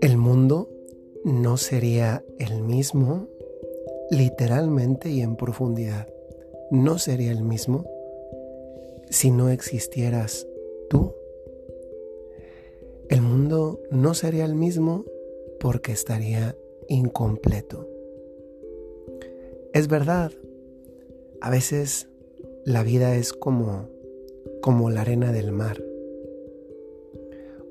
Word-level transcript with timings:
El 0.00 0.16
mundo 0.16 0.68
no 1.24 1.56
sería 1.56 2.24
el 2.38 2.62
mismo 2.62 3.28
literalmente 4.10 5.10
y 5.10 5.20
en 5.20 5.36
profundidad. 5.36 6.08
No 6.70 6.98
sería 6.98 7.30
el 7.30 7.44
mismo 7.44 7.84
si 9.10 9.30
no 9.30 9.48
existieras 9.50 10.46
tú. 10.90 11.14
El 13.08 13.22
mundo 13.22 13.80
no 13.90 14.14
sería 14.14 14.44
el 14.44 14.54
mismo 14.54 15.04
porque 15.60 15.92
estaría 15.92 16.56
incompleto. 16.88 17.88
Es 19.72 19.86
verdad, 19.86 20.32
a 21.40 21.50
veces 21.50 22.08
la 22.64 22.82
vida 22.82 23.16
es 23.16 23.32
como 23.32 23.88
como 24.62 24.90
la 24.90 25.00
arena 25.02 25.32
del 25.32 25.52
mar. 25.52 25.82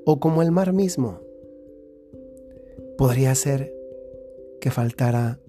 O 0.06 0.20
como 0.20 0.42
el 0.42 0.52
mar 0.52 0.74
mismo. 0.74 1.20
Podría 2.98 3.34
ser 3.34 3.74
que 4.60 4.70
faltara 4.70 5.40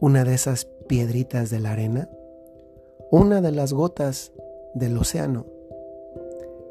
una 0.00 0.24
de 0.24 0.34
esas 0.34 0.66
piedritas 0.88 1.50
de 1.50 1.58
la 1.58 1.72
arena, 1.72 2.08
una 3.10 3.40
de 3.40 3.50
las 3.50 3.72
gotas 3.72 4.32
del 4.74 4.96
océano, 4.98 5.46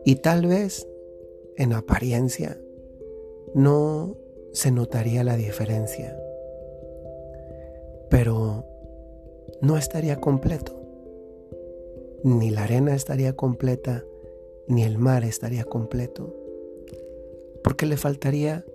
y 0.06 0.16
tal 0.16 0.46
vez 0.46 0.88
en 1.58 1.74
apariencia 1.74 2.58
no 3.54 4.16
se 4.54 4.72
notaría 4.72 5.24
la 5.24 5.36
diferencia, 5.36 6.18
pero 8.10 8.66
no 9.62 9.78
estaría 9.78 10.18
completo. 10.18 10.79
Ni 12.24 12.50
la 12.50 12.64
arena 12.64 12.96
estaría 12.96 13.36
completa, 13.36 14.04
ni 14.68 14.84
el 14.84 14.98
mar 14.98 15.24
estaría 15.24 15.64
completo, 15.64 16.36
porque 17.64 17.86
le 17.86 17.98
faltaría 17.98 18.66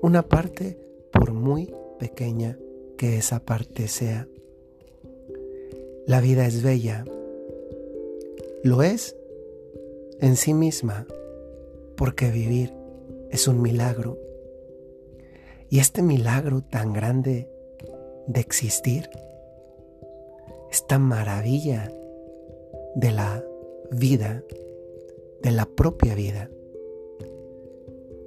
una 0.00 0.22
parte 0.22 0.78
por 1.12 1.32
muy 1.32 1.74
pequeña 1.98 2.58
que 2.96 3.16
esa 3.16 3.40
parte 3.40 3.88
sea. 3.88 4.28
La 6.06 6.20
vida 6.20 6.46
es 6.46 6.62
bella. 6.62 7.04
Lo 8.62 8.82
es 8.82 9.16
en 10.20 10.36
sí 10.36 10.54
misma 10.54 11.06
porque 11.96 12.30
vivir 12.30 12.72
es 13.30 13.48
un 13.48 13.60
milagro. 13.60 14.18
Y 15.68 15.80
este 15.80 16.02
milagro 16.02 16.62
tan 16.62 16.92
grande 16.92 17.48
de 18.26 18.40
existir, 18.40 19.10
esta 20.70 20.98
maravilla 20.98 21.90
de 22.94 23.12
la 23.12 23.44
vida, 23.90 24.42
de 25.42 25.50
la 25.50 25.66
propia 25.66 26.14
vida, 26.14 26.50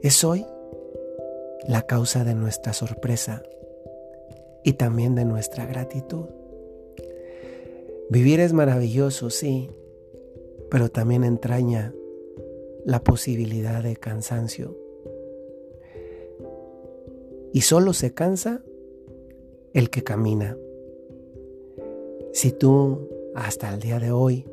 es 0.02 0.24
hoy 0.24 0.46
la 1.68 1.82
causa 1.82 2.24
de 2.24 2.36
nuestra 2.36 2.74
sorpresa 2.74 3.44
y 4.64 4.74
también 4.74 5.16
de 5.16 5.26
nuestra 5.26 5.66
gratitud. 5.66 6.26
Vivir 8.10 8.40
es 8.40 8.54
maravilloso, 8.54 9.30
sí, 9.30 9.70
pero 10.70 10.90
también 10.90 11.24
entraña 11.24 11.94
la 12.86 13.04
posibilidad 13.04 13.84
de 13.84 13.98
cansancio. 13.98 14.78
Y 17.52 17.62
solo 17.62 17.94
se 17.94 18.14
cansa 18.14 18.62
el 19.74 19.90
que 19.90 20.04
camina. 20.04 20.58
Si 22.32 22.52
tú 22.52 23.10
hasta 23.36 23.74
el 23.74 23.80
día 23.80 24.00
de 24.00 24.12
hoy, 24.12 24.46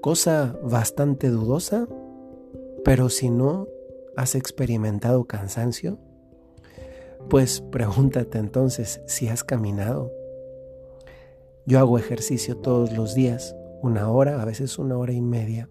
cosa 0.00 0.58
bastante 0.62 1.28
dudosa, 1.28 1.86
pero 2.84 3.08
si 3.08 3.30
no 3.30 3.68
has 4.16 4.34
experimentado 4.34 5.24
cansancio, 5.26 5.98
pues 7.28 7.60
pregúntate 7.60 8.38
entonces 8.38 9.02
si 9.06 9.28
has 9.28 9.44
caminado. 9.44 10.12
Yo 11.66 11.78
hago 11.78 11.98
ejercicio 11.98 12.56
todos 12.56 12.92
los 12.92 13.14
días, 13.14 13.54
una 13.82 14.10
hora, 14.10 14.40
a 14.40 14.44
veces 14.44 14.78
una 14.78 14.96
hora 14.96 15.12
y 15.12 15.20
media. 15.20 15.68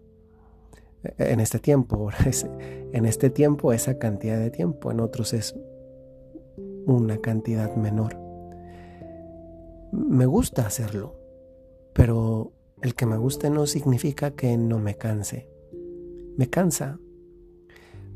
E-, 1.03 1.31
en 1.33 1.39
este 1.39 1.59
tiempo, 1.59 2.09
en 2.93 3.05
este 3.05 3.29
tiempo 3.29 3.73
esa 3.73 3.97
cantidad 3.97 4.39
de 4.39 4.51
tiempo, 4.51 4.91
en 4.91 4.99
otros 4.99 5.33
es 5.33 5.55
una 6.85 7.17
cantidad 7.17 7.75
menor. 7.75 8.17
Me 9.91 10.25
gusta 10.25 10.67
hacerlo, 10.67 11.15
pero 11.93 12.53
el 12.81 12.95
que 12.95 13.05
me 13.05 13.17
guste 13.17 13.49
no 13.49 13.65
significa 13.65 14.31
que 14.31 14.57
no 14.57 14.79
me 14.79 14.95
canse. 14.95 15.47
Me 16.37 16.49
cansa, 16.49 16.99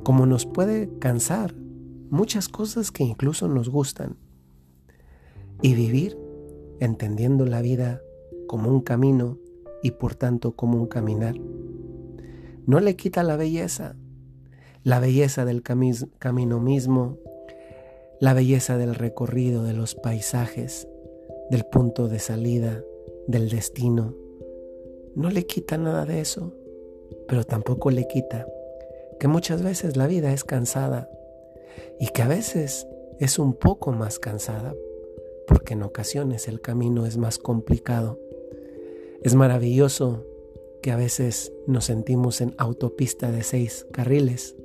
como 0.04 0.26
nos 0.26 0.46
puede 0.46 0.90
cansar 1.00 1.54
muchas 2.10 2.48
cosas 2.48 2.92
que 2.92 3.04
incluso 3.04 3.48
nos 3.48 3.70
gustan. 3.70 4.18
Y 5.62 5.74
vivir 5.74 6.18
entendiendo 6.80 7.46
la 7.46 7.62
vida 7.62 8.02
como 8.48 8.70
un 8.70 8.82
camino 8.82 9.38
y 9.82 9.92
por 9.92 10.16
tanto 10.16 10.56
como 10.56 10.78
un 10.78 10.88
caminar. 10.88 11.36
No 12.66 12.80
le 12.80 12.96
quita 12.96 13.24
la 13.24 13.36
belleza, 13.36 13.96
la 14.84 15.00
belleza 15.00 15.44
del 15.44 15.62
camino 15.64 16.60
mismo, 16.60 17.18
la 18.20 18.34
belleza 18.34 18.78
del 18.78 18.96
recorrido, 18.96 19.64
de 19.64 19.74
los 19.74 19.96
paisajes, 19.96 20.88
del 21.50 21.66
punto 21.66 22.08
de 22.08 22.20
salida, 22.20 22.82
del 23.28 23.50
destino. 23.50 24.23
No 25.16 25.30
le 25.30 25.46
quita 25.46 25.78
nada 25.78 26.06
de 26.06 26.22
eso, 26.22 26.54
pero 27.28 27.44
tampoco 27.44 27.92
le 27.92 28.08
quita 28.08 28.48
que 29.20 29.28
muchas 29.28 29.62
veces 29.62 29.96
la 29.96 30.08
vida 30.08 30.34
es 30.34 30.44
cansada, 30.44 31.10
y 32.00 32.08
que 32.08 32.22
a 32.22 32.28
veces 32.28 32.88
es 33.20 33.40
un 33.40 33.54
poco 33.54 33.92
más 33.92 34.20
cansada 34.20 34.74
porque 35.48 35.74
en 35.74 35.84
ocasiones 35.84 36.48
el 36.48 36.62
camino 36.62 37.06
es 37.06 37.18
más 37.18 37.38
complicado. 37.38 38.20
Es 39.22 39.36
maravilloso 39.36 40.26
que 40.82 40.92
a 40.92 40.96
veces 40.96 41.52
nos 41.68 41.86
sentimos 41.86 42.42
en 42.42 42.54
autopista 42.58 43.32
de 43.32 43.44
seis 43.44 43.86
carriles 43.92 44.56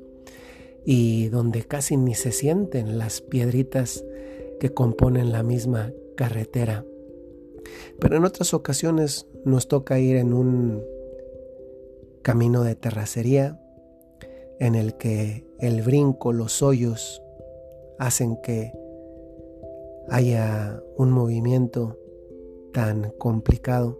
y 0.85 1.29
donde 1.29 1.65
casi 1.65 1.97
ni 1.97 2.15
se 2.15 2.33
sienten 2.33 2.99
las 2.99 3.21
piedritas 3.21 4.05
que 4.61 4.71
componen 4.71 5.33
la 5.33 5.43
misma 5.43 5.93
carretera. 6.17 6.85
Pero 8.01 8.17
en 8.17 8.25
otras 8.25 8.55
ocasiones 8.55 9.27
nos 9.45 9.69
toca 9.69 9.99
ir 9.99 10.17
en 10.17 10.33
un 10.33 10.85
camino 12.23 12.63
de 12.63 12.75
terracería 12.75 13.61
en 14.59 14.75
el 14.75 14.97
que 14.97 15.47
el 15.59 15.83
brinco, 15.83 16.33
los 16.33 16.63
hoyos 16.63 17.23
hacen 17.99 18.37
que 18.43 18.73
haya 20.09 20.83
un 20.97 21.11
movimiento 21.11 21.99
tan 22.73 23.11
complicado 23.19 23.99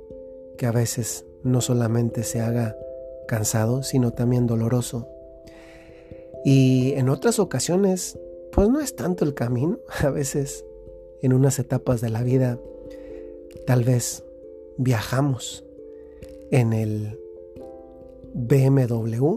que 0.57 0.67
a 0.67 0.73
veces 0.73 1.27
no 1.43 1.61
solamente 1.61 2.23
se 2.23 2.41
haga 2.41 2.77
cansado, 3.27 3.83
sino 3.83 4.13
también 4.13 4.47
doloroso. 4.47 5.09
Y 6.45 6.93
en 6.97 7.09
otras 7.09 7.39
ocasiones, 7.39 8.19
pues 8.53 8.69
no 8.69 8.81
es 8.81 8.97
tanto 8.97 9.25
el 9.25 9.35
camino, 9.35 9.79
a 10.03 10.11
veces 10.11 10.65
en 11.23 11.33
unas 11.33 11.59
etapas 11.59 12.01
de 12.01 12.11
la 12.11 12.23
vida, 12.23 12.59
tal 13.67 13.85
vez 13.85 14.25
viajamos 14.77 15.65
en 16.51 16.73
el 16.73 17.19
BMW 18.35 19.37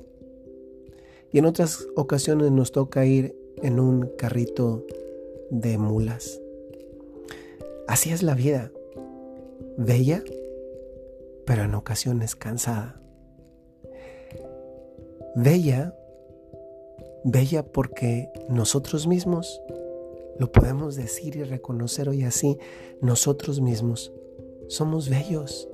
y 1.31 1.39
en 1.39 1.45
otras 1.45 1.87
ocasiones 1.95 2.51
nos 2.51 2.71
toca 2.71 3.05
ir 3.05 3.35
en 3.61 3.79
un 3.79 4.07
carrito 4.17 4.85
de 5.49 5.77
mulas. 5.77 6.39
Así 7.87 8.11
es 8.11 8.23
la 8.23 8.35
vida, 8.35 8.71
bella, 9.77 10.23
pero 11.45 11.63
en 11.63 11.75
ocasiones 11.75 12.35
cansada. 12.35 13.01
Bella, 15.35 15.95
bella 17.23 17.63
porque 17.63 18.29
nosotros 18.49 19.07
mismos 19.07 19.61
lo 20.39 20.51
podemos 20.51 20.95
decir 20.95 21.35
y 21.35 21.43
reconocer 21.43 22.09
hoy 22.09 22.23
así, 22.23 22.57
nosotros 23.01 23.61
mismos 23.61 24.11
somos 24.67 25.09
bellos, 25.09 25.67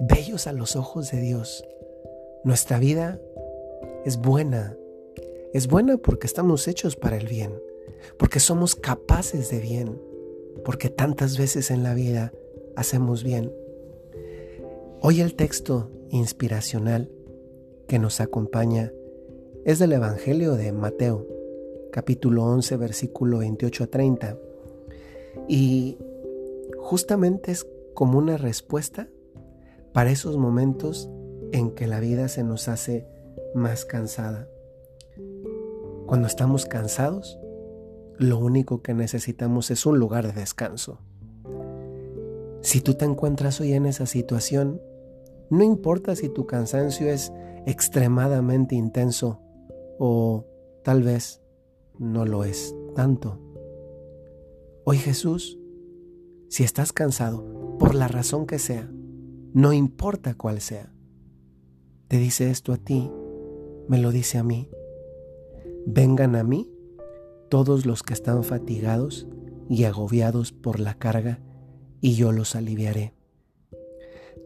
bellos 0.00 0.46
a 0.46 0.52
los 0.52 0.76
ojos 0.76 1.10
de 1.10 1.20
Dios. 1.20 1.64
Nuestra 2.44 2.78
vida 2.78 3.18
es 4.04 4.18
buena. 4.18 4.76
Es 5.54 5.66
buena 5.66 5.96
porque 5.96 6.26
estamos 6.26 6.68
hechos 6.68 6.96
para 6.96 7.16
el 7.16 7.26
bien, 7.26 7.52
porque 8.18 8.40
somos 8.40 8.74
capaces 8.74 9.50
de 9.50 9.60
bien, 9.60 10.00
porque 10.64 10.90
tantas 10.90 11.38
veces 11.38 11.70
en 11.70 11.82
la 11.82 11.94
vida 11.94 12.32
hacemos 12.76 13.24
bien. 13.24 13.52
Hoy 15.00 15.20
el 15.20 15.34
texto 15.34 15.90
inspiracional 16.10 17.10
que 17.88 17.98
nos 17.98 18.20
acompaña 18.20 18.92
es 19.64 19.78
del 19.78 19.92
Evangelio 19.92 20.52
de 20.54 20.72
Mateo, 20.72 21.26
capítulo 21.92 22.44
11, 22.46 22.76
versículo 22.78 23.38
28 23.38 23.84
a 23.84 23.86
30. 23.86 24.38
Y 25.46 25.98
justamente 26.78 27.52
es 27.52 27.66
como 27.94 28.18
una 28.18 28.36
respuesta 28.36 29.08
para 29.92 30.10
esos 30.10 30.36
momentos 30.38 31.08
en 31.52 31.70
que 31.72 31.86
la 31.86 32.00
vida 32.00 32.26
se 32.28 32.42
nos 32.42 32.66
hace 32.66 33.06
más 33.54 33.84
cansada. 33.84 34.48
Cuando 36.06 36.26
estamos 36.26 36.64
cansados, 36.64 37.38
lo 38.18 38.38
único 38.38 38.82
que 38.82 38.94
necesitamos 38.94 39.70
es 39.70 39.86
un 39.86 39.98
lugar 39.98 40.26
de 40.26 40.40
descanso. 40.40 40.98
Si 42.62 42.80
tú 42.80 42.94
te 42.94 43.04
encuentras 43.04 43.60
hoy 43.60 43.74
en 43.74 43.86
esa 43.86 44.06
situación, 44.06 44.80
no 45.50 45.62
importa 45.62 46.16
si 46.16 46.28
tu 46.28 46.46
cansancio 46.46 47.08
es 47.08 47.32
extremadamente 47.66 48.74
intenso 48.74 49.40
o 49.98 50.46
tal 50.82 51.02
vez 51.02 51.41
no 51.98 52.24
lo 52.26 52.44
es 52.44 52.74
tanto. 52.94 53.38
Hoy 54.84 54.98
Jesús, 54.98 55.58
si 56.48 56.64
estás 56.64 56.92
cansado, 56.92 57.76
por 57.78 57.94
la 57.94 58.08
razón 58.08 58.46
que 58.46 58.58
sea, 58.58 58.90
no 59.54 59.72
importa 59.72 60.34
cuál 60.34 60.60
sea, 60.60 60.92
te 62.08 62.18
dice 62.18 62.50
esto 62.50 62.72
a 62.72 62.76
ti, 62.76 63.10
me 63.88 63.98
lo 63.98 64.10
dice 64.10 64.38
a 64.38 64.42
mí. 64.42 64.68
Vengan 65.86 66.36
a 66.36 66.44
mí 66.44 66.70
todos 67.48 67.86
los 67.86 68.02
que 68.02 68.14
están 68.14 68.44
fatigados 68.44 69.26
y 69.68 69.84
agobiados 69.84 70.52
por 70.52 70.80
la 70.80 70.94
carga, 70.94 71.40
y 72.00 72.14
yo 72.14 72.32
los 72.32 72.54
aliviaré. 72.54 73.14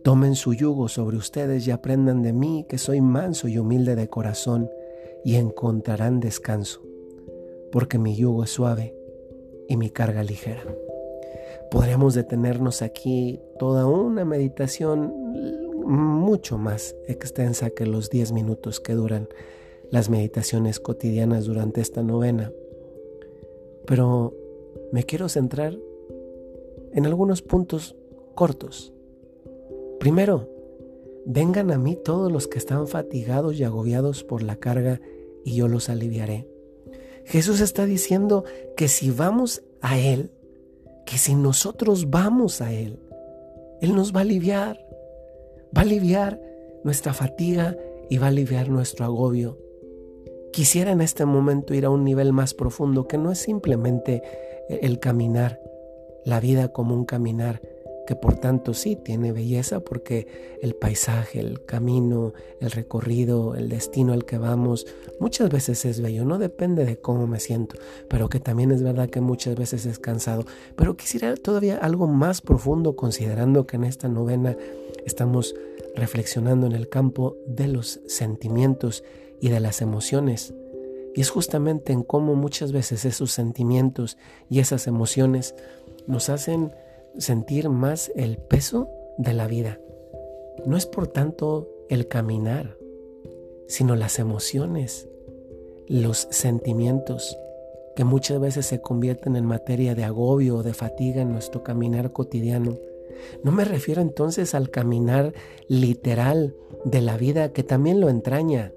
Tomen 0.04 0.36
su 0.36 0.54
yugo 0.54 0.88
sobre 0.88 1.16
ustedes 1.16 1.66
y 1.66 1.72
aprendan 1.72 2.22
de 2.22 2.32
mí, 2.32 2.64
que 2.68 2.78
soy 2.78 3.00
manso 3.00 3.48
y 3.48 3.58
humilde 3.58 3.96
de 3.96 4.08
corazón, 4.08 4.70
y 5.24 5.34
encontrarán 5.34 6.20
descanso, 6.20 6.85
porque 7.76 7.98
mi 7.98 8.16
yugo 8.16 8.44
es 8.44 8.48
suave 8.48 8.94
y 9.68 9.76
mi 9.76 9.90
carga 9.90 10.22
ligera. 10.22 10.64
Podríamos 11.70 12.14
detenernos 12.14 12.80
aquí 12.80 13.38
toda 13.58 13.86
una 13.86 14.24
meditación 14.24 15.12
mucho 15.84 16.56
más 16.56 16.96
extensa 17.06 17.68
que 17.68 17.84
los 17.84 18.08
10 18.08 18.32
minutos 18.32 18.80
que 18.80 18.94
duran 18.94 19.28
las 19.90 20.08
meditaciones 20.08 20.80
cotidianas 20.80 21.44
durante 21.44 21.82
esta 21.82 22.02
novena. 22.02 22.50
Pero 23.86 24.32
me 24.90 25.04
quiero 25.04 25.28
centrar 25.28 25.76
en 26.92 27.04
algunos 27.04 27.42
puntos 27.42 27.94
cortos. 28.34 28.94
Primero, 30.00 30.48
vengan 31.26 31.70
a 31.70 31.76
mí 31.76 31.94
todos 31.94 32.32
los 32.32 32.48
que 32.48 32.56
están 32.56 32.88
fatigados 32.88 33.54
y 33.56 33.64
agobiados 33.64 34.24
por 34.24 34.42
la 34.42 34.56
carga 34.56 35.02
y 35.44 35.56
yo 35.56 35.68
los 35.68 35.90
aliviaré. 35.90 36.55
Jesús 37.26 37.60
está 37.60 37.86
diciendo 37.86 38.44
que 38.76 38.88
si 38.88 39.10
vamos 39.10 39.62
a 39.80 39.98
Él, 39.98 40.30
que 41.04 41.18
si 41.18 41.34
nosotros 41.34 42.10
vamos 42.10 42.60
a 42.60 42.72
Él, 42.72 42.98
Él 43.80 43.94
nos 43.94 44.14
va 44.14 44.20
a 44.20 44.22
aliviar, 44.22 44.78
va 45.76 45.82
a 45.82 45.84
aliviar 45.84 46.40
nuestra 46.84 47.12
fatiga 47.12 47.76
y 48.08 48.18
va 48.18 48.26
a 48.26 48.30
aliviar 48.30 48.68
nuestro 48.68 49.04
agobio. 49.04 49.58
Quisiera 50.52 50.92
en 50.92 51.00
este 51.00 51.24
momento 51.26 51.74
ir 51.74 51.84
a 51.84 51.90
un 51.90 52.04
nivel 52.04 52.32
más 52.32 52.54
profundo 52.54 53.08
que 53.08 53.18
no 53.18 53.32
es 53.32 53.38
simplemente 53.38 54.22
el 54.68 55.00
caminar, 55.00 55.60
la 56.24 56.40
vida 56.40 56.68
como 56.68 56.94
un 56.94 57.04
caminar, 57.04 57.60
que 58.06 58.16
por 58.16 58.36
tanto 58.36 58.72
sí 58.72 58.96
tiene 58.96 59.32
belleza 59.32 59.80
porque 59.80 60.58
el 60.62 60.74
paisaje, 60.74 61.40
el 61.40 61.64
camino, 61.64 62.32
el 62.60 62.70
recorrido, 62.70 63.54
el 63.54 63.68
destino 63.68 64.12
al 64.12 64.24
que 64.24 64.38
vamos, 64.38 64.86
muchas 65.20 65.50
veces 65.50 65.84
es 65.84 66.00
bello, 66.00 66.24
no 66.24 66.38
depende 66.38 66.84
de 66.84 66.96
cómo 66.96 67.26
me 67.26 67.40
siento, 67.40 67.76
pero 68.08 68.28
que 68.28 68.40
también 68.40 68.72
es 68.72 68.82
verdad 68.82 69.10
que 69.10 69.20
muchas 69.20 69.56
veces 69.56 69.84
es 69.84 69.98
cansado. 69.98 70.46
Pero 70.76 70.96
quisiera 70.96 71.34
todavía 71.36 71.78
algo 71.78 72.06
más 72.06 72.40
profundo 72.40 72.96
considerando 72.96 73.66
que 73.66 73.76
en 73.76 73.84
esta 73.84 74.08
novena 74.08 74.56
estamos 75.04 75.54
reflexionando 75.94 76.66
en 76.66 76.72
el 76.72 76.88
campo 76.88 77.36
de 77.46 77.68
los 77.68 78.00
sentimientos 78.06 79.02
y 79.40 79.48
de 79.48 79.60
las 79.60 79.82
emociones. 79.82 80.54
Y 81.14 81.22
es 81.22 81.30
justamente 81.30 81.92
en 81.92 82.02
cómo 82.02 82.34
muchas 82.34 82.72
veces 82.72 83.06
esos 83.06 83.32
sentimientos 83.32 84.18
y 84.50 84.60
esas 84.60 84.86
emociones 84.86 85.54
nos 86.06 86.28
hacen 86.28 86.72
sentir 87.18 87.68
más 87.68 88.10
el 88.14 88.38
peso 88.38 88.88
de 89.18 89.32
la 89.32 89.46
vida. 89.46 89.80
No 90.64 90.76
es 90.76 90.86
por 90.86 91.06
tanto 91.06 91.68
el 91.88 92.08
caminar, 92.08 92.76
sino 93.66 93.96
las 93.96 94.18
emociones, 94.18 95.08
los 95.88 96.28
sentimientos 96.30 97.36
que 97.94 98.04
muchas 98.04 98.38
veces 98.40 98.66
se 98.66 98.80
convierten 98.80 99.36
en 99.36 99.46
materia 99.46 99.94
de 99.94 100.04
agobio 100.04 100.56
o 100.56 100.62
de 100.62 100.74
fatiga 100.74 101.22
en 101.22 101.32
nuestro 101.32 101.62
caminar 101.62 102.12
cotidiano. 102.12 102.78
No 103.42 103.52
me 103.52 103.64
refiero 103.64 104.02
entonces 104.02 104.54
al 104.54 104.70
caminar 104.70 105.32
literal 105.68 106.54
de 106.84 107.00
la 107.00 107.16
vida 107.16 107.52
que 107.52 107.62
también 107.62 108.00
lo 108.00 108.10
entraña, 108.10 108.72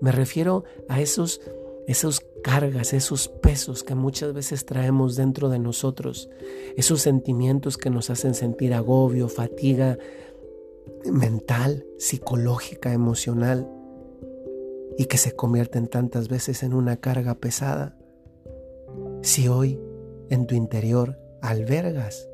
me 0.00 0.12
refiero 0.12 0.64
a 0.88 1.00
esos, 1.00 1.40
esos 1.86 2.20
cargas, 2.42 2.92
esos 2.92 3.28
pesos 3.28 3.82
que 3.82 3.94
muchas 3.94 4.32
veces 4.32 4.64
traemos 4.64 5.16
dentro 5.16 5.48
de 5.48 5.58
nosotros, 5.58 6.28
esos 6.76 7.02
sentimientos 7.02 7.76
que 7.76 7.90
nos 7.90 8.10
hacen 8.10 8.34
sentir 8.34 8.74
agobio, 8.74 9.28
fatiga 9.28 9.98
mental, 11.10 11.86
psicológica, 11.98 12.92
emocional, 12.92 13.68
y 14.98 15.06
que 15.06 15.16
se 15.16 15.32
convierten 15.32 15.86
tantas 15.86 16.28
veces 16.28 16.62
en 16.62 16.74
una 16.74 16.98
carga 16.98 17.36
pesada. 17.36 17.96
Si 19.22 19.48
hoy 19.48 19.80
en 20.28 20.46
tu 20.46 20.54
interior 20.54 21.18
albergas 21.40 22.28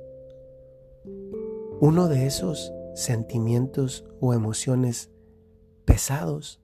uno 1.80 2.08
de 2.08 2.26
esos 2.26 2.72
sentimientos 2.94 4.04
o 4.20 4.34
emociones 4.34 5.10
pesados, 5.84 6.60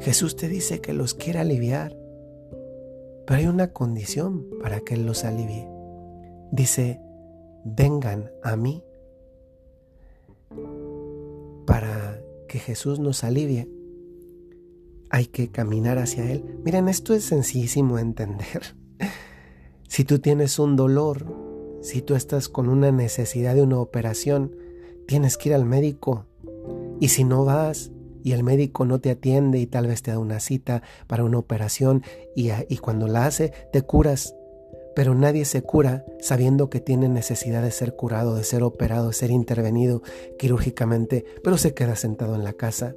Jesús 0.00 0.36
te 0.36 0.48
dice 0.48 0.80
que 0.80 0.92
los 0.92 1.14
quiere 1.14 1.40
aliviar, 1.40 1.96
pero 3.26 3.38
hay 3.38 3.46
una 3.46 3.72
condición 3.72 4.46
para 4.60 4.80
que 4.80 4.94
Él 4.94 5.06
los 5.06 5.24
alivie. 5.24 5.68
Dice, 6.50 7.00
vengan 7.64 8.30
a 8.42 8.56
mí. 8.56 8.82
Para 11.66 12.20
que 12.48 12.58
Jesús 12.58 12.98
nos 12.98 13.24
alivie, 13.24 13.68
hay 15.10 15.26
que 15.26 15.50
caminar 15.50 15.98
hacia 15.98 16.30
Él. 16.30 16.60
Miren, 16.64 16.88
esto 16.88 17.14
es 17.14 17.24
sencillísimo 17.24 17.96
de 17.96 18.02
entender. 18.02 18.76
Si 19.88 20.04
tú 20.04 20.20
tienes 20.20 20.58
un 20.58 20.74
dolor, 20.74 21.26
si 21.82 22.00
tú 22.00 22.14
estás 22.14 22.48
con 22.48 22.70
una 22.70 22.90
necesidad 22.90 23.54
de 23.54 23.60
una 23.60 23.78
operación, 23.78 24.56
tienes 25.06 25.36
que 25.36 25.50
ir 25.50 25.54
al 25.54 25.66
médico. 25.66 26.24
Y 26.98 27.08
si 27.08 27.24
no 27.24 27.44
vas, 27.44 27.91
y 28.22 28.32
el 28.32 28.42
médico 28.42 28.84
no 28.84 29.00
te 29.00 29.10
atiende 29.10 29.58
y 29.58 29.66
tal 29.66 29.86
vez 29.86 30.02
te 30.02 30.10
da 30.10 30.18
una 30.18 30.40
cita 30.40 30.82
para 31.06 31.24
una 31.24 31.38
operación 31.38 32.02
y, 32.34 32.50
y 32.68 32.78
cuando 32.78 33.08
la 33.08 33.26
hace 33.26 33.52
te 33.72 33.82
curas. 33.82 34.34
Pero 34.94 35.14
nadie 35.14 35.44
se 35.44 35.62
cura 35.62 36.04
sabiendo 36.20 36.68
que 36.68 36.80
tiene 36.80 37.08
necesidad 37.08 37.62
de 37.62 37.70
ser 37.70 37.96
curado, 37.96 38.34
de 38.34 38.44
ser 38.44 38.62
operado, 38.62 39.08
de 39.08 39.14
ser 39.14 39.30
intervenido 39.30 40.02
quirúrgicamente, 40.38 41.24
pero 41.42 41.56
se 41.56 41.72
queda 41.72 41.96
sentado 41.96 42.34
en 42.34 42.44
la 42.44 42.52
casa. 42.52 42.94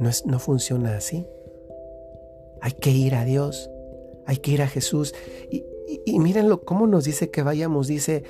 No, 0.00 0.08
es, 0.08 0.26
no 0.26 0.38
funciona 0.38 0.96
así. 0.96 1.26
Hay 2.60 2.72
que 2.72 2.90
ir 2.90 3.14
a 3.14 3.24
Dios, 3.24 3.70
hay 4.26 4.38
que 4.38 4.50
ir 4.50 4.62
a 4.62 4.68
Jesús. 4.68 5.14
Y, 5.50 5.64
y, 5.86 6.02
y 6.04 6.18
mírenlo, 6.18 6.64
cómo 6.64 6.88
nos 6.88 7.04
dice 7.04 7.30
que 7.30 7.42
vayamos. 7.42 7.86
Dice, 7.86 8.24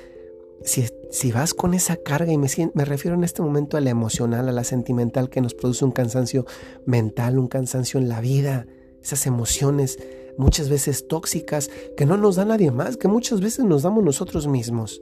si, 0.63 1.31
vas 1.31 1.53
con 1.53 1.73
esa 1.73 1.95
carga, 1.97 2.31
y 2.31 2.37
me, 2.37 2.85
refiero 2.85 3.15
en 3.15 3.23
este 3.23 3.41
momento 3.41 3.77
a 3.77 3.81
la 3.81 3.89
emocional, 3.89 4.49
a 4.49 4.51
la 4.51 4.63
sentimental, 4.63 5.29
que 5.29 5.41
nos 5.41 5.53
produce 5.53 5.85
un 5.85 5.91
cansancio 5.91 6.45
mental, 6.85 7.39
un 7.39 7.47
cansancio 7.47 7.99
en 7.99 8.09
la 8.09 8.21
vida, 8.21 8.65
esas 9.01 9.25
emociones 9.27 9.97
muchas 10.37 10.69
veces 10.69 11.07
tóxicas 11.07 11.69
que 11.95 12.05
no 12.05 12.17
nos 12.17 12.35
da 12.35 12.45
nadie 12.45 12.71
más, 12.71 12.97
que 12.97 13.07
muchas 13.07 13.41
veces 13.41 13.65
nos 13.65 13.83
damos 13.83 14.03
nosotros 14.03 14.47
mismos. 14.47 15.01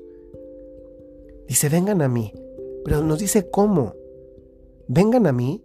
Dice, 1.47 1.69
vengan 1.69 2.01
a 2.01 2.07
mí, 2.07 2.33
pero 2.83 3.01
nos 3.01 3.19
dice 3.19 3.49
cómo. 3.49 3.93
Vengan 4.87 5.27
a 5.27 5.31
mí 5.31 5.63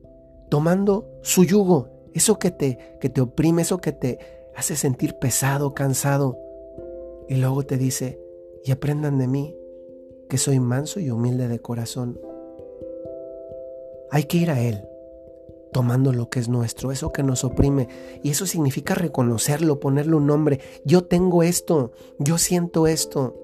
tomando 0.50 1.08
su 1.22 1.44
yugo, 1.44 1.88
eso 2.14 2.38
que 2.38 2.50
te, 2.50 2.96
que 3.00 3.08
te 3.08 3.20
oprime, 3.20 3.62
eso 3.62 3.78
que 3.78 3.92
te 3.92 4.18
hace 4.56 4.76
sentir 4.76 5.14
pesado, 5.20 5.74
cansado. 5.74 6.36
Y 7.28 7.36
luego 7.36 7.62
te 7.62 7.76
dice, 7.76 8.18
y 8.64 8.72
aprendan 8.72 9.18
de 9.18 9.28
mí, 9.28 9.54
que 10.30 10.38
soy 10.38 10.60
manso 10.60 11.00
y 11.00 11.10
humilde 11.10 11.48
de 11.48 11.58
corazón. 11.58 12.18
Hay 14.10 14.24
que 14.24 14.38
ir 14.38 14.50
a 14.50 14.60
Él, 14.62 14.88
tomando 15.72 16.12
lo 16.14 16.30
que 16.30 16.40
es 16.40 16.48
nuestro, 16.48 16.92
eso 16.92 17.12
que 17.12 17.22
nos 17.22 17.44
oprime. 17.44 17.88
Y 18.22 18.30
eso 18.30 18.46
significa 18.46 18.94
reconocerlo, 18.94 19.80
ponerle 19.80 20.14
un 20.14 20.26
nombre. 20.26 20.60
Yo 20.86 21.04
tengo 21.04 21.42
esto, 21.42 21.92
yo 22.18 22.38
siento 22.38 22.86
esto. 22.86 23.36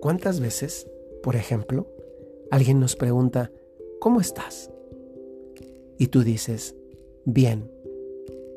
¿Cuántas 0.00 0.38
veces, 0.38 0.86
por 1.22 1.34
ejemplo, 1.34 1.88
alguien 2.52 2.78
nos 2.78 2.94
pregunta, 2.94 3.50
¿cómo 3.98 4.20
estás? 4.20 4.70
Y 5.98 6.08
tú 6.08 6.22
dices, 6.22 6.76
bien. 7.24 7.72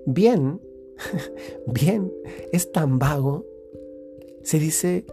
Bien, 0.05 0.59
bien, 1.67 2.11
es 2.51 2.71
tan 2.71 2.99
vago. 2.99 3.45
Se 4.43 4.59
dice, 4.59 5.05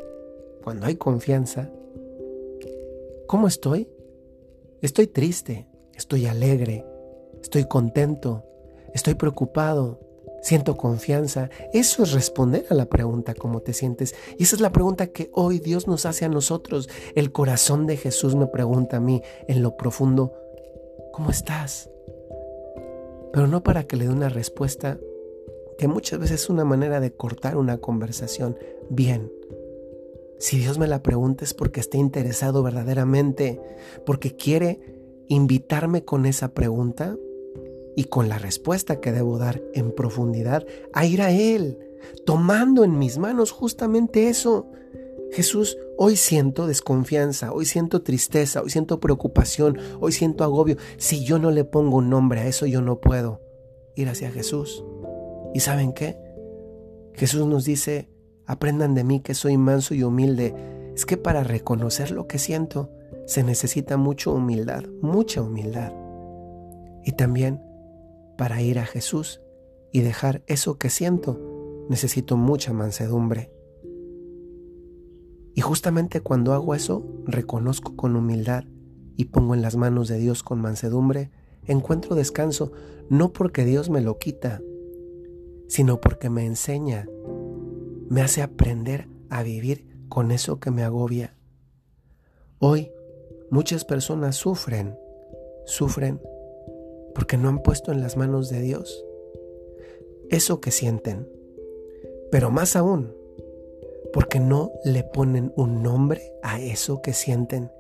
cuando 0.65 0.87
hay 0.87 0.97
confianza, 0.97 1.73
¿Cómo 3.29 3.47
estoy? 3.47 3.91
Estoy 4.81 5.07
triste, 5.07 5.69
estoy 5.95 6.25
alegre, 6.25 6.87
estoy 7.43 7.69
contento, 7.69 8.43
estoy 8.95 9.17
preocupado, 9.17 10.01
siento 10.41 10.79
confianza. 10.79 11.51
Eso 11.75 12.05
es 12.05 12.13
responder 12.13 12.65
a 12.71 12.75
la 12.75 12.87
pregunta 12.87 13.35
cómo 13.35 13.61
te 13.61 13.75
sientes. 13.75 14.15
Y 14.39 14.45
esa 14.45 14.57
es 14.57 14.63
la 14.63 14.73
pregunta 14.73 15.09
que 15.09 15.31
hoy 15.35 15.59
Dios 15.59 15.87
nos 15.87 16.07
hace 16.07 16.25
a 16.25 16.31
nosotros. 16.31 16.89
El 17.15 17.31
corazón 17.31 17.87
de 17.87 17.99
Jesús 17.99 18.35
me 18.35 18.47
pregunta 18.47 18.97
a 18.97 19.01
mí 19.01 19.21
en 19.47 19.63
lo 19.63 19.77
profundo, 19.77 20.33
¿cómo 21.13 21.29
estás? 21.29 21.91
Pero 23.31 23.47
no 23.47 23.63
para 23.63 23.85
que 23.85 23.97
le 23.97 24.07
dé 24.07 24.11
una 24.11 24.31
respuesta 24.31 24.99
que 25.77 25.87
muchas 25.87 26.19
veces 26.19 26.45
es 26.45 26.49
una 26.49 26.65
manera 26.65 26.99
de 26.99 27.13
cortar 27.13 27.59
una 27.59 27.77
conversación. 27.77 28.57
Bien, 28.89 29.31
si 30.39 30.59
Dios 30.59 30.79
me 30.79 30.87
la 30.87 31.03
pregunta 31.03 31.45
es 31.45 31.53
porque 31.53 31.81
está 31.81 31.97
interesado 31.97 32.63
verdaderamente, 32.63 33.61
porque 34.07 34.37
quiere 34.37 34.81
invitarme 35.29 36.05
con 36.05 36.27
esa 36.27 36.55
pregunta 36.55 37.17
y 37.97 38.05
con 38.05 38.29
la 38.29 38.39
respuesta 38.39 39.01
que 39.01 39.13
debo 39.13 39.39
dar 39.39 39.61
en 39.75 39.93
profundidad 39.93 40.65
a 40.93 41.05
ir 41.05 41.21
a 41.21 41.33
Él, 41.33 41.79
tomando 42.25 42.85
en 42.85 42.99
mis 42.99 43.19
manos 43.19 43.51
justamente 43.51 44.29
eso. 44.29 44.71
Jesús, 45.33 45.77
hoy 45.99 46.17
siento 46.17 46.67
desconfianza, 46.67 47.53
hoy 47.53 47.67
siento 47.67 48.03
tristeza, 48.03 48.63
hoy 48.63 48.71
siento 48.71 49.01
preocupación, 49.01 49.79
hoy 50.01 50.13
siento 50.13 50.45
agobio. 50.45 50.77
Si 50.97 51.25
yo 51.25 51.39
no 51.39 51.51
le 51.51 51.65
pongo 51.65 51.97
un 51.97 52.09
nombre 52.09 52.41
a 52.41 52.47
eso, 52.47 52.65
yo 52.67 52.81
no 52.81 53.01
puedo 53.01 53.41
ir 53.97 54.09
hacia 54.09 54.31
Jesús. 54.31 54.85
¿Y 55.53 55.61
saben 55.61 55.93
qué? 55.93 56.17
Jesús 57.15 57.47
nos 57.47 57.65
dice, 57.65 58.09
aprendan 58.49 58.95
de 58.95 59.05
mí 59.05 59.21
que 59.21 59.35
soy 59.35 59.59
manso 59.59 59.95
y 59.95 60.03
humilde. 60.03 60.55
Es 60.95 61.05
que 61.07 61.19
para 61.19 61.45
reconocer 61.45 62.11
lo 62.11 62.27
que 62.27 62.39
siento 62.39 62.91
se 63.27 63.45
necesita 63.45 63.99
mucha 63.99 64.31
humildad, 64.31 64.85
mucha 65.03 65.43
humildad. 65.43 65.93
Y 67.05 67.13
también 67.13 67.63
para 68.39 68.63
ir 68.63 68.79
a 68.79 68.87
Jesús 68.87 69.43
y 69.93 70.01
dejar 70.01 70.43
eso 70.47 70.79
que 70.79 70.89
siento, 70.89 71.39
necesito 71.91 72.39
mucha 72.39 72.73
mansedumbre. 72.73 73.53
Y 75.55 75.61
justamente 75.61 76.23
cuando 76.23 76.55
hago 76.55 76.75
eso, 76.75 77.05
reconozco 77.27 77.97
con 77.97 78.17
humildad 78.17 78.65
y 79.17 79.27
pongo 79.27 79.55
en 79.55 79.61
las 79.61 79.77
manos 79.77 80.09
de 80.09 80.17
Dios 80.17 80.43
con 80.43 80.61
mansedumbre, 80.61 81.31
encuentro 81.67 82.17
descanso, 82.17 82.73
no 83.11 83.33
porque 83.35 83.67
Dios 83.67 83.91
me 83.91 84.01
lo 84.01 84.19
quita, 84.19 84.63
sino 85.67 86.01
porque 86.01 86.31
me 86.31 86.47
enseña, 86.47 87.07
me 88.09 88.23
hace 88.23 88.43
aprender 88.43 89.09
a 89.31 89.43
vivir 89.43 89.87
con 90.09 90.31
eso 90.31 90.61
que 90.61 90.71
me 90.71 90.83
agobia. 90.83 91.37
Hoy 92.59 92.91
muchas 93.51 93.85
personas 93.85 94.37
sufren, 94.37 94.99
sufren 95.67 96.21
porque 97.15 97.37
no 97.37 97.49
han 97.49 97.63
puesto 97.63 97.93
en 97.93 98.01
las 98.01 98.17
manos 98.17 98.49
de 98.49 98.61
Dios 98.61 99.05
eso 100.31 100.61
que 100.61 100.71
sienten. 100.71 101.29
Pero 102.31 102.51
más 102.51 102.77
aún, 102.77 103.15
porque 104.13 104.41
no 104.41 104.73
le 104.85 105.03
ponen 105.03 105.53
un 105.57 105.83
nombre 105.83 106.33
a 106.43 106.61
eso 106.61 107.01
que 107.03 107.13
sienten 107.13 107.71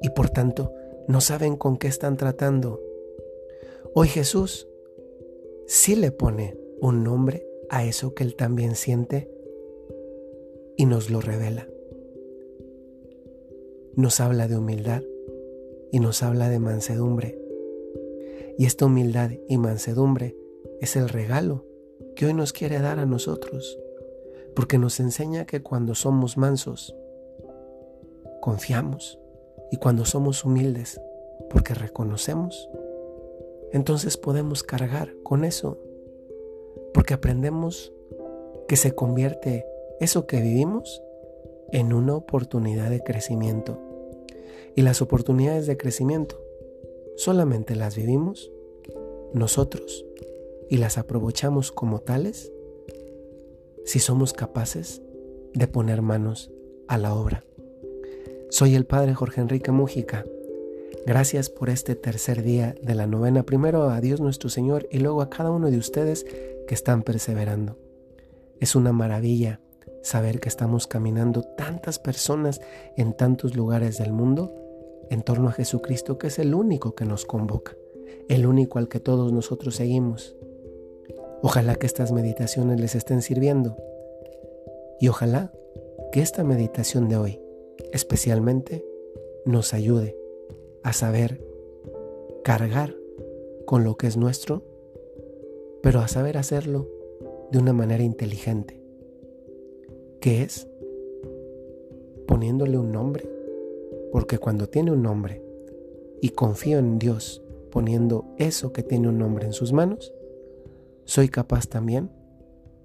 y 0.00 0.10
por 0.10 0.30
tanto 0.30 0.72
no 1.08 1.20
saben 1.20 1.56
con 1.56 1.76
qué 1.76 1.88
están 1.88 2.16
tratando. 2.16 2.80
Hoy 3.94 4.08
Jesús 4.08 4.68
sí 5.66 5.96
le 5.96 6.10
pone 6.10 6.56
un 6.80 7.04
nombre 7.04 7.46
a 7.70 7.84
eso 7.84 8.14
que 8.14 8.24
él 8.24 8.34
también 8.34 8.74
siente 8.74 9.31
y 10.76 10.86
nos 10.86 11.10
lo 11.10 11.20
revela. 11.20 11.68
Nos 13.94 14.20
habla 14.20 14.48
de 14.48 14.56
humildad 14.56 15.02
y 15.90 16.00
nos 16.00 16.22
habla 16.22 16.48
de 16.48 16.58
mansedumbre. 16.58 17.38
Y 18.58 18.66
esta 18.66 18.86
humildad 18.86 19.30
y 19.48 19.58
mansedumbre 19.58 20.36
es 20.80 20.96
el 20.96 21.08
regalo 21.08 21.64
que 22.16 22.26
hoy 22.26 22.34
nos 22.34 22.52
quiere 22.52 22.78
dar 22.78 22.98
a 22.98 23.06
nosotros, 23.06 23.78
porque 24.54 24.78
nos 24.78 25.00
enseña 25.00 25.46
que 25.46 25.62
cuando 25.62 25.94
somos 25.94 26.36
mansos, 26.36 26.94
confiamos, 28.40 29.18
y 29.72 29.78
cuando 29.78 30.04
somos 30.04 30.44
humildes, 30.44 31.00
porque 31.48 31.72
reconocemos, 31.72 32.68
entonces 33.72 34.18
podemos 34.18 34.62
cargar 34.62 35.14
con 35.22 35.44
eso, 35.44 35.78
porque 36.92 37.14
aprendemos 37.14 37.90
que 38.68 38.76
se 38.76 38.94
convierte 38.94 39.64
eso 40.02 40.26
que 40.26 40.40
vivimos 40.40 41.00
en 41.70 41.92
una 41.92 42.16
oportunidad 42.16 42.90
de 42.90 43.04
crecimiento. 43.04 43.78
Y 44.74 44.82
las 44.82 45.00
oportunidades 45.00 45.68
de 45.68 45.76
crecimiento 45.76 46.42
solamente 47.16 47.76
las 47.76 47.94
vivimos 47.94 48.50
nosotros 49.32 50.04
y 50.68 50.78
las 50.78 50.98
aprovechamos 50.98 51.70
como 51.70 52.00
tales 52.00 52.50
si 53.84 54.00
somos 54.00 54.32
capaces 54.32 55.02
de 55.54 55.68
poner 55.68 56.02
manos 56.02 56.50
a 56.88 56.98
la 56.98 57.14
obra. 57.14 57.44
Soy 58.50 58.74
el 58.74 58.86
Padre 58.86 59.14
Jorge 59.14 59.40
Enrique 59.40 59.70
Mújica. 59.70 60.24
Gracias 61.06 61.48
por 61.48 61.70
este 61.70 61.94
tercer 61.94 62.42
día 62.42 62.74
de 62.82 62.96
la 62.96 63.06
novena. 63.06 63.44
Primero 63.44 63.84
a 63.84 64.00
Dios 64.00 64.20
nuestro 64.20 64.50
Señor 64.50 64.88
y 64.90 64.98
luego 64.98 65.22
a 65.22 65.30
cada 65.30 65.52
uno 65.52 65.70
de 65.70 65.78
ustedes 65.78 66.24
que 66.66 66.74
están 66.74 67.02
perseverando. 67.02 67.78
Es 68.58 68.74
una 68.74 68.92
maravilla 68.92 69.60
saber 70.02 70.40
que 70.40 70.48
estamos 70.48 70.86
caminando 70.86 71.42
tantas 71.42 71.98
personas 71.98 72.60
en 72.96 73.14
tantos 73.14 73.56
lugares 73.56 73.98
del 73.98 74.12
mundo 74.12 74.54
en 75.10 75.22
torno 75.22 75.48
a 75.48 75.52
Jesucristo, 75.52 76.18
que 76.18 76.28
es 76.28 76.38
el 76.38 76.54
único 76.54 76.94
que 76.94 77.04
nos 77.04 77.24
convoca, 77.24 77.76
el 78.28 78.46
único 78.46 78.78
al 78.78 78.88
que 78.88 79.00
todos 79.00 79.32
nosotros 79.32 79.76
seguimos. 79.76 80.36
Ojalá 81.42 81.74
que 81.74 81.86
estas 81.86 82.12
meditaciones 82.12 82.80
les 82.80 82.94
estén 82.94 83.22
sirviendo 83.22 83.76
y 85.00 85.08
ojalá 85.08 85.52
que 86.12 86.20
esta 86.20 86.44
meditación 86.44 87.08
de 87.08 87.16
hoy 87.16 87.40
especialmente 87.92 88.84
nos 89.44 89.74
ayude 89.74 90.16
a 90.82 90.92
saber 90.92 91.44
cargar 92.44 92.94
con 93.66 93.84
lo 93.84 93.96
que 93.96 94.06
es 94.06 94.16
nuestro, 94.16 94.62
pero 95.82 96.00
a 96.00 96.08
saber 96.08 96.38
hacerlo 96.38 96.88
de 97.50 97.58
una 97.58 97.72
manera 97.72 98.02
inteligente, 98.02 98.81
que 100.22 100.42
es 100.42 100.68
poniéndole 102.26 102.78
un 102.78 102.92
nombre. 102.92 103.28
Porque 104.12 104.38
cuando 104.38 104.68
tiene 104.68 104.92
un 104.92 105.02
nombre 105.02 105.42
y 106.22 106.30
confío 106.30 106.78
en 106.78 106.98
Dios 106.98 107.42
poniendo 107.70 108.26
eso 108.38 108.72
que 108.72 108.82
tiene 108.82 109.08
un 109.08 109.18
nombre 109.18 109.46
en 109.46 109.52
sus 109.52 109.72
manos, 109.72 110.14
soy 111.04 111.28
capaz 111.28 111.66
también 111.66 112.10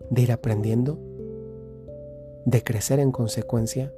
de 0.09 0.23
ir 0.23 0.31
aprendiendo, 0.31 0.99
de 2.45 2.63
crecer 2.63 2.99
en 2.99 3.11
consecuencia 3.11 3.93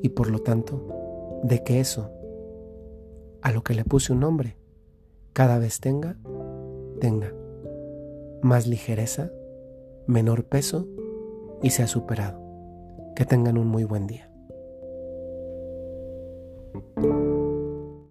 y 0.00 0.08
por 0.10 0.30
lo 0.30 0.38
tanto 0.38 1.40
de 1.42 1.62
que 1.62 1.78
eso 1.78 2.10
a 3.42 3.52
lo 3.52 3.62
que 3.62 3.74
le 3.74 3.84
puse 3.84 4.12
un 4.12 4.20
nombre 4.20 4.56
cada 5.32 5.58
vez 5.58 5.80
tenga, 5.80 6.16
tenga 7.00 7.34
más 8.40 8.66
ligereza, 8.66 9.30
menor 10.06 10.44
peso 10.44 10.86
y 11.62 11.70
sea 11.70 11.86
superado. 11.86 12.40
Que 13.14 13.24
tengan 13.24 13.58
un 13.58 13.68
muy 13.68 13.84
buen 13.84 14.06
día. 14.06 14.30